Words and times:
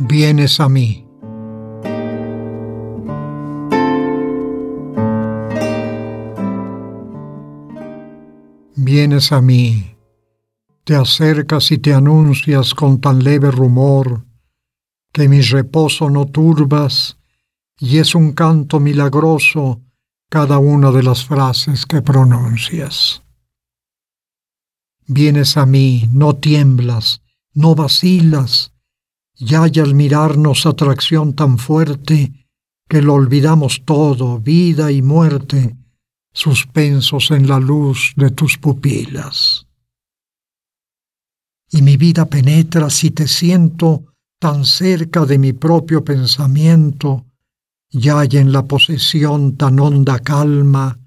vienes 0.00 0.60
a 0.60 0.68
mí. 0.68 1.06
Vienes 8.76 9.30
a 9.30 9.42
mí, 9.42 9.94
te 10.84 10.96
acercas 10.96 11.70
y 11.70 11.78
te 11.78 11.92
anuncias 11.92 12.74
con 12.74 13.00
tan 13.00 13.22
leve 13.22 13.50
rumor 13.50 14.24
que 15.12 15.28
mi 15.28 15.42
reposo 15.42 16.08
no 16.08 16.26
turbas 16.26 17.18
y 17.78 17.98
es 17.98 18.14
un 18.14 18.32
canto 18.32 18.80
milagroso 18.80 19.82
cada 20.30 20.58
una 20.58 20.90
de 20.92 21.02
las 21.02 21.24
frases 21.24 21.84
que 21.84 22.00
pronuncias. 22.00 23.22
Vienes 25.06 25.56
a 25.56 25.66
mí, 25.66 26.08
no 26.12 26.36
tiemblas, 26.36 27.22
no 27.52 27.74
vacilas, 27.74 28.72
y 29.40 29.54
hay 29.54 29.80
al 29.80 29.94
mirarnos 29.94 30.66
atracción 30.66 31.32
tan 31.32 31.56
fuerte 31.56 32.46
que 32.86 33.00
lo 33.00 33.14
olvidamos 33.14 33.82
todo, 33.86 34.38
vida 34.38 34.92
y 34.92 35.00
muerte, 35.00 35.76
suspensos 36.30 37.30
en 37.30 37.48
la 37.48 37.58
luz 37.58 38.12
de 38.16 38.30
tus 38.30 38.58
pupilas. 38.58 39.66
Y 41.70 41.80
mi 41.80 41.96
vida 41.96 42.26
penetra 42.26 42.90
si 42.90 43.12
te 43.12 43.26
siento 43.26 44.12
tan 44.38 44.66
cerca 44.66 45.24
de 45.24 45.38
mi 45.38 45.54
propio 45.54 46.04
pensamiento, 46.04 47.24
y 47.88 48.10
hay 48.10 48.28
en 48.32 48.52
la 48.52 48.64
posesión 48.66 49.56
tan 49.56 49.80
honda 49.80 50.18
calma, 50.18 50.98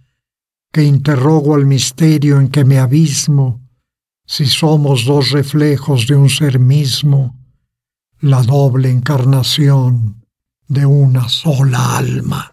que 0.72 0.84
interrogo 0.84 1.54
al 1.54 1.68
misterio 1.68 2.40
en 2.40 2.50
que 2.50 2.66
me 2.66 2.80
abismo, 2.80 3.62
si 4.26 4.48
somos 4.48 5.06
dos 5.06 5.30
reflejos 5.30 6.08
de 6.08 6.16
un 6.16 6.30
ser 6.30 6.58
mismo, 6.58 7.42
la 8.23 8.41
doble 8.41 8.89
encarnación 8.89 10.25
de 10.69 10.85
una 10.85 11.27
sola 11.27 11.97
alma. 11.97 12.53